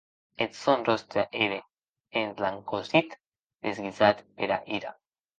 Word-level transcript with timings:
Eth 0.43 0.55
sòn 0.61 0.79
ròstre 0.87 1.23
ère 1.47 1.59
esblancossit, 2.21 3.09
desguisat 3.65 4.17
pera 4.37 4.57
ira. 4.79 4.91